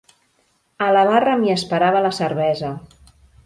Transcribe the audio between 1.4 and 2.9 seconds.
m'hi esperava la cervesa.